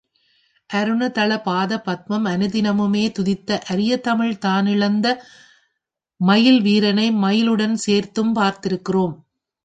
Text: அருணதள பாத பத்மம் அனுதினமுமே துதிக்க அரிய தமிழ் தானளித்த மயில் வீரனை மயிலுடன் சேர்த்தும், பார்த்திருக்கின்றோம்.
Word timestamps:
அருணதள 0.69 1.31
பாத 1.41 1.71
பத்மம் 1.77 2.25
அனுதினமுமே 2.27 3.03
துதிக்க 3.11 3.59
அரிய 3.67 3.97
தமிழ் 3.97 4.39
தானளித்த 4.45 5.11
மயில் 6.19 6.61
வீரனை 6.61 7.05
மயிலுடன் 7.23 7.75
சேர்த்தும், 7.85 8.31
பார்த்திருக்கின்றோம். 8.35 9.13